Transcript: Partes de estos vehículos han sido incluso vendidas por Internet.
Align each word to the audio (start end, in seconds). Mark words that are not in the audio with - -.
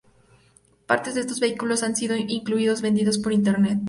Partes 0.87 1.13
de 1.13 1.21
estos 1.21 1.39
vehículos 1.39 1.83
han 1.83 1.95
sido 1.95 2.15
incluso 2.15 2.81
vendidas 2.81 3.19
por 3.19 3.33
Internet. 3.33 3.79